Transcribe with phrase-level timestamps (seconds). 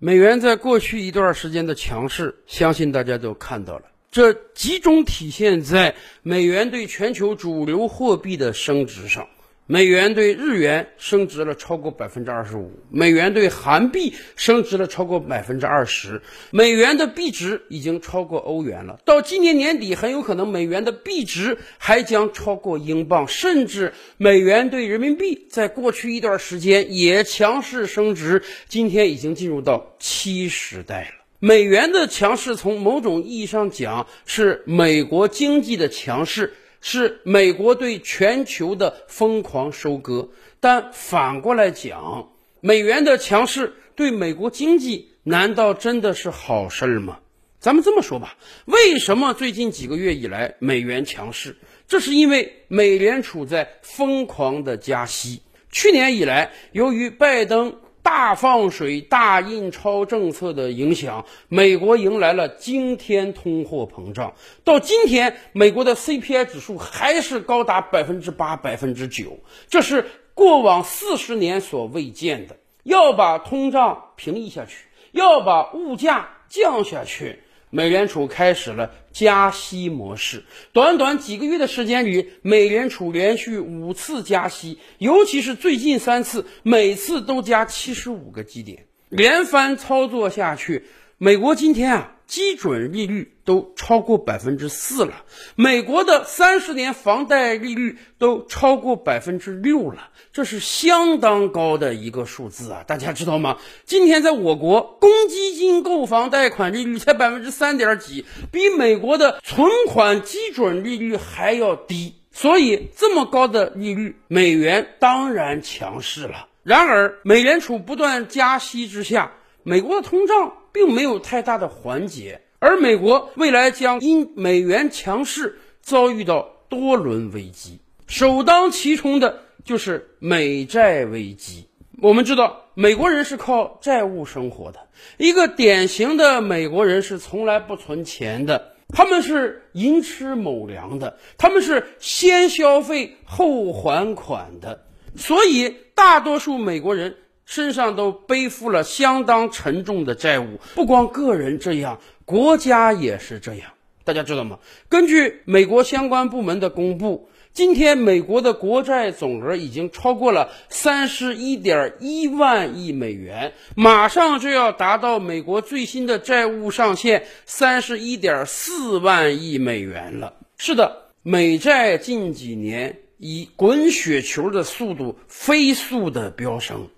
[0.00, 3.82] 美元在过去一段时间的强势，相信大家都看到了。
[4.12, 5.92] 这集中体现在
[6.22, 9.26] 美元对全球主流货币的升值上。
[9.70, 18.98] 美元对日元升值了超过百分之二十五，美元对韩币升值了超过百分之二十，美元的币值已经超过欧元了。
[19.04, 31.26] 到今年年底，很有可能美元的币值还将超过英镑，甚至美元对人民币在过去一段时间也强势升值，今天已经进入到七时代了。
[31.40, 36.54] 美元的强势，从某种意义上讲，是美国经济的强势。
[36.80, 40.28] 是美国对全球的疯狂收割，
[40.60, 47.20] 但反过来讲，美元的强势对美国经济难道真的是好事儿吗？
[47.58, 51.56] 咱们这么说吧，为什么最近几个月以来美元强势？
[51.86, 55.42] 这是因为美联储在疯狂的加息。
[55.70, 57.76] 去年以来，由于拜登。
[58.10, 64.32] 大放水、大印钞政策的影响，美国迎来了惊天通货膨胀。
[64.64, 72.56] 到今天，美国的 CPI 指数还是高达百分之八、百分之九，这是过往四十年所未见的。
[72.82, 77.42] 要把通胀平抑下去，要把物价降下去。
[77.70, 90.84] 美联储开始了加息模式，短短几个月的时间里，美联储连续五次加息，尤其是最近三次，每次都加七十五个基点，连番操作下去，
[91.18, 92.14] 美国今天啊。
[92.28, 95.24] 基准利率都超过百分之四了，
[95.56, 102.84] 美国的三十年房贷利率都超过百分之六了，这是相当高的一个数字啊！
[102.86, 103.56] 大家知道吗？
[103.86, 112.14] 今天在我国，公积金购房贷款利率才百分之三点几，比美国的存款基准利率还要低。
[112.30, 116.46] 所以这么高的利率，美元当然强势了。
[116.62, 120.52] 然而，美联储不断加息之下，美国的通胀。
[120.78, 131.66] 并没有太大的缓解，而美国未来将因美元强势遭遇到多轮危机，首当其冲的就是美债危机。
[132.00, 144.84] 我们知道，美国人是靠债务生活的，一个典型的美国人是从来不存钱的，他们是寅吃卯粮的，他们是先消费后还款的，
[145.16, 147.16] 所以大多数美国人。
[147.48, 153.70] 身上都背负了相当沉重的债务，不光个人这样，国家也是这样。
[154.04, 154.58] 大家知道吗？
[154.90, 170.34] 根据美国相关部门的公布，今天美国的国债总额已经超过了三十一点一万亿美元，马上就要达到美国最新的债务上限三十一点四万亿美元了。
[170.58, 176.88] 是的，美债近几年以滚雪球的速度飞速的飙升。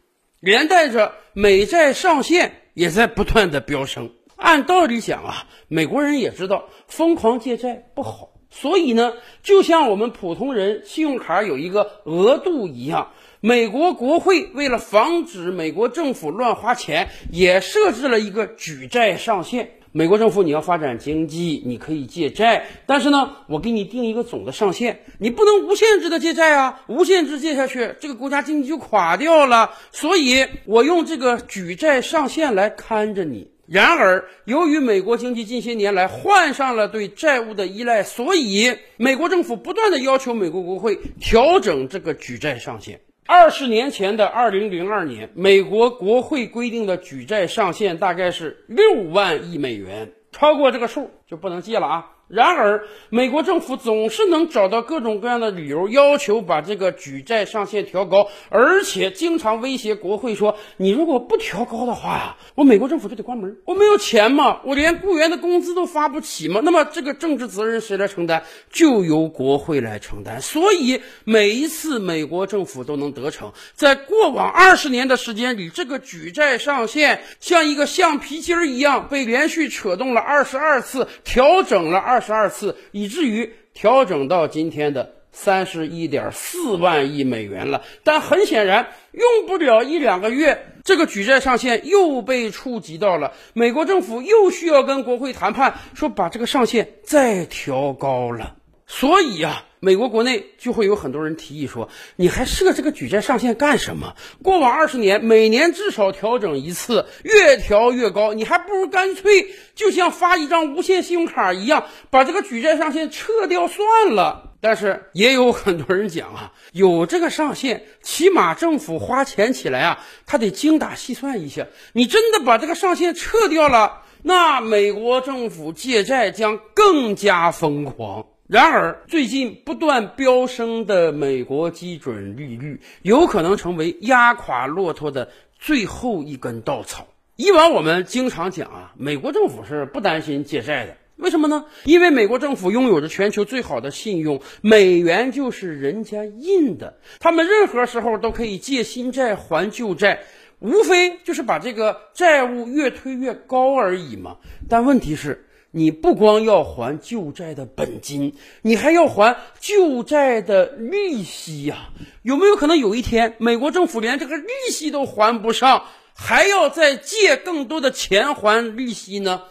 [0.41, 4.11] 连带着美债上限也在不断的飙升。
[4.37, 9.13] 按道理讲啊，美国人也知道疯狂借债不好，所以呢，
[9.43, 19.80] 就像我们普通人信用卡有一个额度一样，美国国会为了防止美国政府乱花钱，也设置了一个举债上限。
[19.93, 29.73] 美国政府，你要发展经济，你可以借债，但是呢，我给你定一个总的上限，你不能无限制的借债啊，无限制借下去，这个国家经济就垮掉了。
[29.91, 33.51] 所以，我用这个举债上限来看着你。
[33.67, 43.01] 然而，由于美国经济近些年来患上了对债务的依赖，所以美国政府不断的要求美国国会调整这个举债上限。
[43.33, 52.11] 二十年前的二零零二年，美国国会规定的举债上限大概是六万亿美元，超过这个数就不能借了啊。
[52.31, 63.57] 然而，美国政府总是能找到各种各样的理由，要求把这个举债上限调高，而且经常威胁国会说：“你如果不调高的话呀，我美国政府就得关门。
[63.65, 66.61] 我没有钱嘛，我连雇员的工资都发不起嘛。
[66.63, 68.45] 那么，这个政治责任谁来承担？
[68.71, 70.41] 就由国会来承担。
[70.41, 73.53] 所以，每一次美国政府都能得逞。
[73.75, 82.20] 在过往二十年的时间里，这个举债上限像一个橡皮筋儿一样，被连续扯动了二十二次，调整了二。
[82.21, 87.83] 十二次，以至于调整到今天的三十一点四万亿美元了。
[88.05, 93.33] 但很显然，用不了一两个月，这个举债上限又被触及到了。
[93.55, 98.57] 美国政府又需要跟国会谈判，说把这个上限再调高了。
[98.87, 99.65] 所以啊。
[99.83, 104.15] 美国国内就会有很多人提议说：“你还设这个举债上限干什么？
[104.43, 121.67] 过往二十年，每年至少调整一次，越调越高，你还不如干脆就像发一张无限信用卡一样，把这个举债上限撤掉算了。”但是也有很多人讲啊，有这个上限，起码政府花钱起来啊，他得精打细算一下。
[121.95, 128.27] 你真的把这个上限撤掉了，那美国政府借债将更加疯狂。
[128.51, 135.31] 然而，最近不断飙升的美国基准利率，有可能成为压垮骆驼的
[135.61, 137.07] 最后一根稻草。
[137.37, 140.97] 以往我们经常讲啊，美国政府是不担心借债的。
[141.15, 141.67] 为什么呢？
[141.85, 150.23] 因为美国政府拥有着全球最好的信用，美元就是人家印的，他们任何时候都可以借新债还旧债，
[150.59, 154.39] 无非就是把这个债务越推越高而已嘛。
[154.69, 161.91] 但问题是，你不光要还旧债的本金，你还要还旧债的利息呀。
[162.23, 165.85] 有没有可能有一天，美国政府连这个利息都还不上，
[166.15, 169.43] 还要再借更多的钱还利息呢？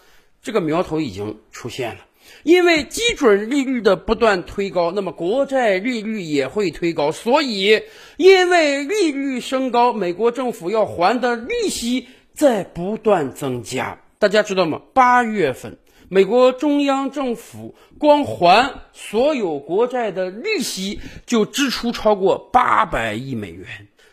[0.41, 2.05] 这个苗头已经出现了，
[2.43, 7.83] 因为基准利率的不断推高，那么国债利率也会推高，所以
[8.17, 14.01] 因为利率升高，美国政府要还的利息在不断增加。
[14.17, 14.81] 大家知道吗？
[14.93, 15.77] 八月份，
[16.09, 23.67] 美国中央政府光还所有国债的利息就支出超过八百亿美元。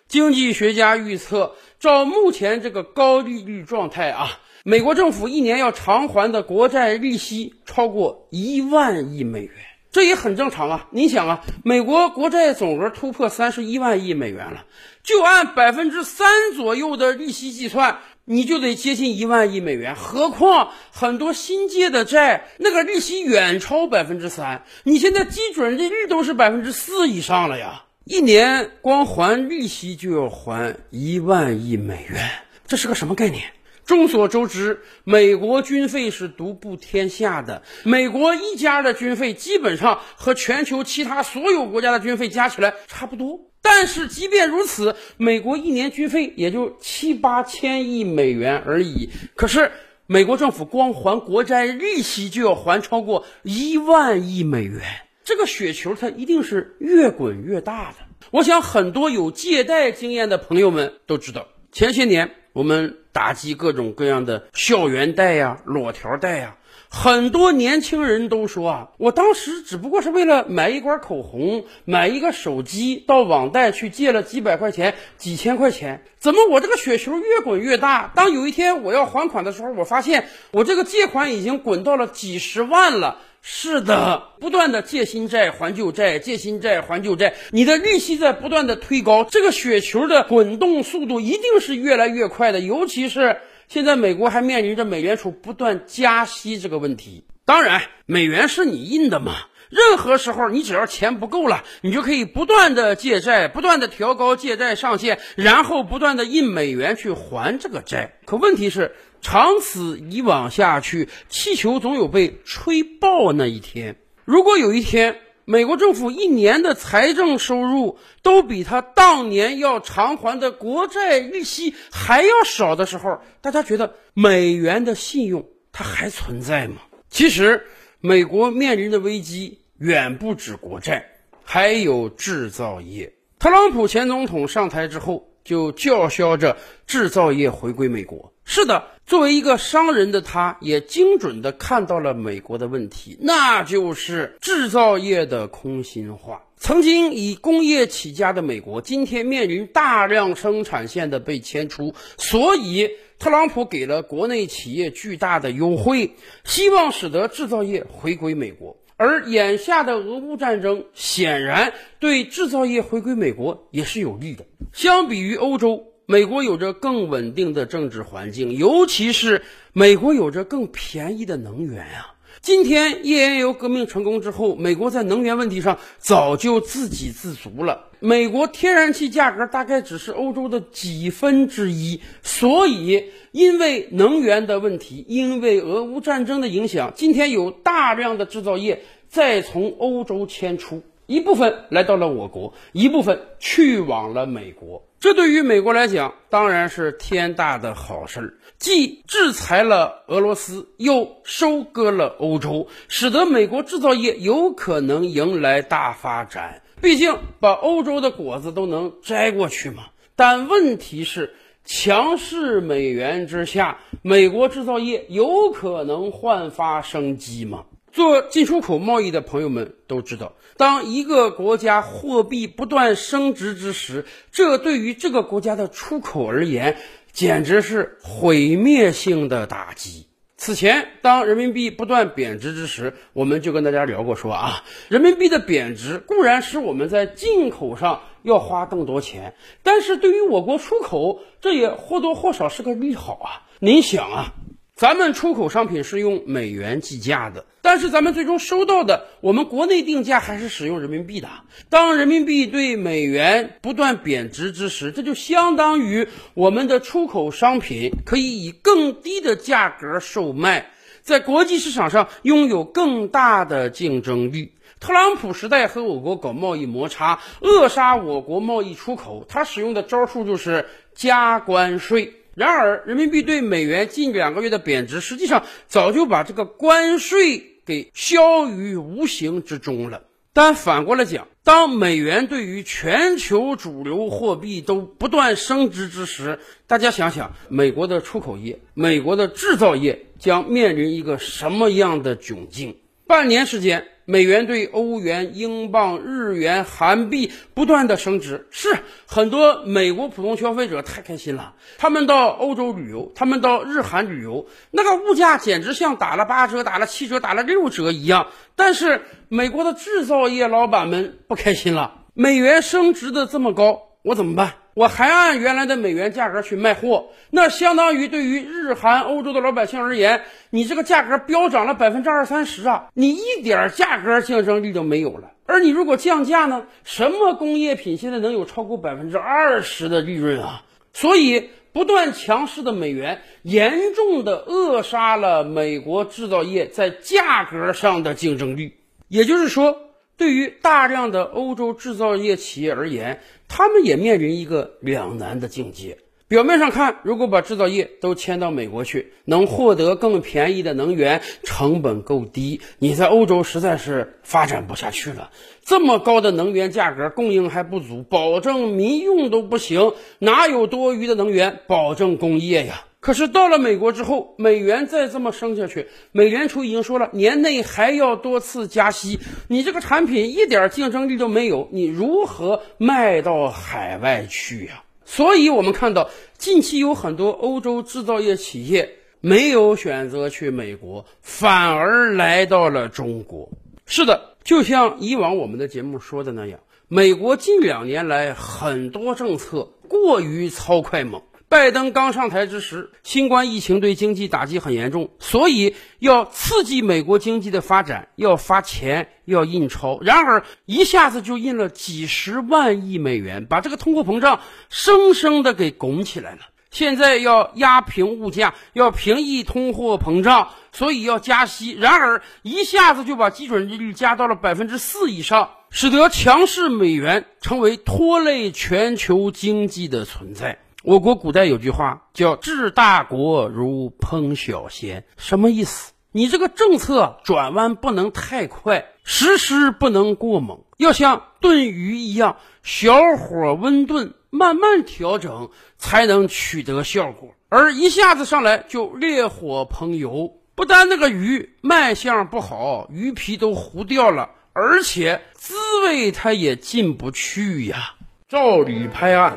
[0.06, 4.28] 经济学家预测，照目前这个高利率状态啊。
[4.62, 9.50] 美国政府一年要偿还的国债利息超过一万亿美元，
[9.92, 10.88] 这也很正常啊。
[10.90, 14.66] 你想啊，美国国债总额突破三十一万亿美元了，
[15.02, 19.94] 就按百分之三左右的利息计算，你就得接近一万亿美元。
[19.94, 32.28] 何况很多新借的债，那个利息远超百分之三，你现在基准利率都是百分之四以上了呀，一年光还利息就要还一万亿美元，
[32.66, 33.44] 这是个什么概念？
[33.86, 37.62] 众所周知，美国军费是独步天下的。
[37.84, 43.40] 美国一家的军费基本上和全球其他所有国家的军费加起来差不多。
[43.62, 49.08] 但是，即便如此，美国一年军费也就七八千亿美元而已。
[49.36, 49.70] 可是，
[50.08, 54.82] 美国政府光还国债利息就要还超过一万亿美元，
[55.22, 57.98] 这个雪球它一定是越滚越大的。
[58.32, 62.32] 我想，很多有借贷经验的朋友们都知道，前些年。
[62.52, 66.56] 我们打击各种各样的校园贷呀、裸条贷呀，
[66.90, 78.12] 很多年轻人都说啊，我当时只不过是为了买一管口红、买一个手机，到网贷去借了几百块钱、几千块钱，怎么我这个雪球越滚越大？
[78.14, 83.22] 当有一天我要还款的时候，我发现我这个借款已经滚到了几十万了。
[83.48, 92.58] 是的，不断的借新债还旧债，借新债还旧债，你的利息在不断的推高，这个雪球的滚动速度一定是越来越快的。
[92.58, 93.36] 尤其是
[93.68, 97.24] 现在美国还面临着美联储不断加息这个问题。
[97.44, 99.36] 当然，美元是你印的嘛，
[99.70, 108.18] 任何时候你只要钱不够了，你就可以不断的借债，不断的调高借债上限，然后不断的印美元去还这个债。
[108.24, 108.96] 可问题是。
[109.26, 113.96] 长此以往下去，气球总有被吹爆那一天。
[114.24, 126.76] 如果有一天，美国政府一年的财政收入都比他当年要偿还的国债利息还要少的时候，大家觉得美元的信用它还存在吗？
[127.10, 127.66] 其实，
[127.98, 131.04] 美国面临的危机远不止国债，
[131.42, 133.12] 还有制造业。
[133.40, 136.56] 特朗普前总统上台之后，就叫嚣着
[136.86, 138.32] 制造业回归美国。
[138.48, 146.42] 是的，作为一个商人的他，也精准地看到了美国的问题，那就是制造业的空心化。
[146.56, 158.76] 曾经以工业起家的美国，今天面临大量生产线的被迁出，所以特朗普给了国内企业巨大的优惠，希望使得制造业回归美国。
[158.96, 164.46] 而眼下的俄乌战争，显然对制造业回归美国也是有利的。
[164.72, 165.84] 相比于欧洲。
[166.08, 172.14] 美国有着更稳定的政治环境，尤其是美国有着更便宜的能源啊！
[172.40, 177.86] 今天页岩油革命成功之后，美国在能源问题上早就自给自足了。
[177.98, 194.84] 美国天然气价格大概只是欧洲的几分之一，所以因为能源的问题，因为俄乌战争的影响，今天有大量的制造业在从欧洲迁出，一部分来到了我国，一部分去往了美国。
[195.06, 206.60] 这对于美国来讲当然是天大的好事儿，既制裁了俄罗斯，又收割了欧洲，使得美国制造业有可能迎来大发展。
[206.80, 209.84] 毕竟把欧洲的果子都能摘过去嘛。
[210.16, 217.62] 但问题是，强势美元之下，美国制造业有可能焕发生机吗？
[217.96, 226.76] 做进出口贸易的朋友们都知道，当一个国家货币不断升值之时，这对于这个国家的出口而言，
[227.14, 230.08] 简直是毁灭性的打击。
[230.36, 243.48] 此前，当人民币不断贬值之时，我们就跟大家聊过，说啊，人民币的贬值固然使我们在进口上要花更多钱，但是对于我国出口，这也或多或少是个利好啊。
[243.58, 244.34] 您想啊。
[244.76, 251.30] 咱们出口商品是用美元计价的，但是咱们最终收到的，我们国内定价还是使用人民币的。
[251.70, 264.52] 当人民币对美元不断贬值之时，这就相当于我们的出口商品可以以更低的价格售卖，在国际市场上拥有更大的竞争力。
[264.78, 272.12] 特朗普时代和我国搞贸易摩擦，扼杀我国贸易出口，他使用的招数就是加关税。
[272.36, 280.02] 然而，人民币对美元近两个月的贬值，实际上早就把这个关税给消于无形之中了。
[280.34, 292.76] 但反过来讲，当美元对于全球主流货币都不断升值之时，大家想想，美国的出口业、美国的制造业将面临一个什么样的窘境？
[293.06, 293.88] 半年时间。
[294.06, 301.54] 美元对欧元、英镑、日元、韩币不断的升值，是很多美国普通消费者太开心了。
[301.76, 308.28] 他们到欧洲旅游，他们到日韩旅游，那个物价简直像打了八折、打了七折、打了六折一样。
[308.54, 314.54] 但是美国的制造业老板们不开心了，美元升值的这么高，我怎么办？
[314.76, 325.30] 我还按原来的美元价格去卖货，那相当于对于日韩欧洲的老百姓而言，你这个价格飙涨了百分之二三十啊，你一点价格竞争力都没有了。
[325.46, 330.62] 而你如果降价呢，什么工业品现在能有超过百分之二十的利润啊？
[330.92, 338.74] 所以，不断强势的美元严重的扼杀了美国制造业在价格上的竞争力。
[339.08, 339.80] 也就是说。
[340.18, 345.98] 对于大量的欧洲制造业企业而言，他们也面临一个两难的境界。
[346.28, 355.30] 表面上看，如果把制造业都迁到美国去，能获得更便宜的能源，成本够低，你在欧洲实在是发展不下去了。
[355.62, 362.82] 这么高的能源价格，供应还不足，保证民用都不行，哪有多余的能源保证工业呀？
[363.06, 374.82] 可是到了美国之后，美元再这么升下去，美联储已经说了，年内还要多次加息，你这个产品一点竞争力都没有，你如何卖到海外去呀？
[375.04, 383.48] 所以，我们看到近期有很多欧洲制造业企业没有选择去美国，反而来到了中国。
[383.86, 386.58] 是的，就像以往我们的节目说的那样，
[386.88, 391.22] 美国近两年来很多政策过于操快猛。
[391.48, 400.00] 拜登刚上台之时，新冠疫情对经济打击很严重，所以要刺激美国经济的发展，要发钱，要印钞。
[400.02, 406.38] 然而一下子就印了几十万亿美元，把这个通货膨胀生生的给拱起来了。
[406.72, 411.70] 现在要压平物价，要平抑通货膨胀，所以要加息。
[411.70, 420.58] 然而一下子就把基准利率加到了百分之四以上，使得强势美元成为拖累全球经济的存在。
[420.86, 425.92] 我国古代有句话叫“治大国如烹小鲜”，什么意思？
[426.12, 437.30] 你这个政策转弯不能太快，实施不能过猛，要像炖鱼一样，小火温炖，慢慢调整，才能取得效果。
[437.48, 447.94] 而一下子上来就烈火烹油，不但那个鱼卖相不好，鱼皮都糊掉了，而且滋味它也进不去呀。
[448.28, 449.36] 照理拍案。